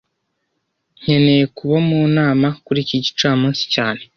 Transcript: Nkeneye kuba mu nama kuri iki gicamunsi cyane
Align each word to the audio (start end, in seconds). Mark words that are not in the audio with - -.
Nkeneye 0.99 1.45
kuba 1.55 1.77
mu 1.87 1.99
nama 2.17 2.47
kuri 2.65 2.79
iki 2.85 2.97
gicamunsi 3.05 3.63
cyane 3.73 4.01